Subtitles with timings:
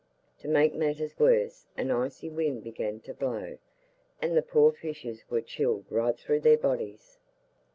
[0.39, 3.59] To make matters worse, an icy wind began to blow,
[4.19, 7.19] and the poor fishes were chilled right through their bodies.